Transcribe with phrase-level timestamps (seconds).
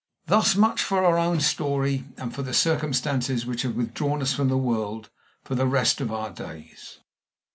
[0.25, 4.47] Thus much for our own story, and for the circumstances which have withdrawn us from
[4.49, 5.11] the world
[5.43, 6.97] for the rest of our days.